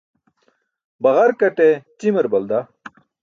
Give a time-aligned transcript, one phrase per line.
[1.03, 1.69] Baġarkate
[1.99, 2.59] ćimar balda.